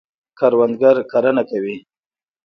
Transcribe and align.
کروندګر 0.39 0.95
کرنه 1.11 1.43
کوي. 1.49 1.77